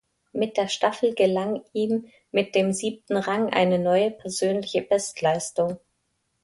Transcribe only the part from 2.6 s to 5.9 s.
siebten Rang eine neue persönliche Bestleistung.